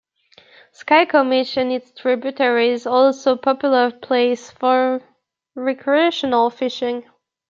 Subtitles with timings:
[0.73, 5.03] Skykomish and its tributaries also popular place for
[5.53, 7.05] recreational fishing.